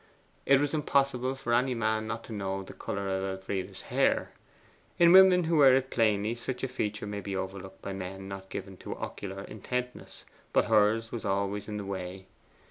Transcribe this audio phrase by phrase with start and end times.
[0.47, 4.31] It was impossible for any man not to know the colour of Elfride's hair.
[4.97, 8.49] In women who wear it plainly such a feature may be overlooked by men not
[8.49, 10.25] given to ocular intentness.
[10.53, 12.25] But hers was always in the way.